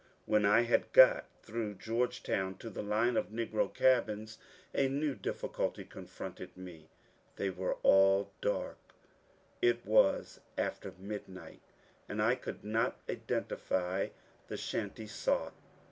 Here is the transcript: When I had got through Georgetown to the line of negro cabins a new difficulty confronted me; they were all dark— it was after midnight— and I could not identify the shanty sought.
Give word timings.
When 0.25 0.45
I 0.47 0.61
had 0.61 0.93
got 0.93 1.27
through 1.43 1.75
Georgetown 1.75 2.57
to 2.57 2.71
the 2.71 2.81
line 2.81 3.15
of 3.17 3.29
negro 3.29 3.71
cabins 3.71 4.39
a 4.73 4.87
new 4.87 5.13
difficulty 5.13 5.85
confronted 5.85 6.57
me; 6.57 6.89
they 7.35 7.51
were 7.51 7.75
all 7.83 8.31
dark— 8.41 8.79
it 9.61 9.85
was 9.85 10.39
after 10.57 10.91
midnight— 10.97 11.61
and 12.09 12.19
I 12.19 12.33
could 12.33 12.63
not 12.63 12.97
identify 13.07 14.07
the 14.47 14.57
shanty 14.57 15.05
sought. 15.05 15.53